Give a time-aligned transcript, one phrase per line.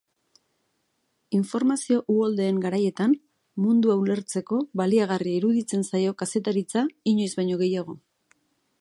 [1.39, 3.13] Informazio uholdeen garaietan,
[3.67, 8.01] mundua ulertzeko baliagarria iruditzen zaio kazetaritza inoiz baino gehiago.